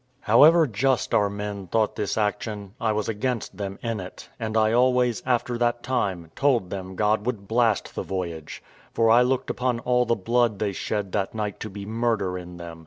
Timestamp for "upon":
9.51-9.77